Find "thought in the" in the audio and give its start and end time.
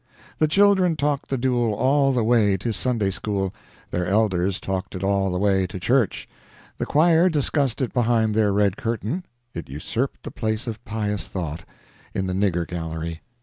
11.27-12.33